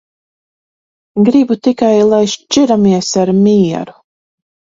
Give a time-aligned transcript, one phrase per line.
[1.27, 3.97] Gribu tikai, lai šķiramies ar mieru.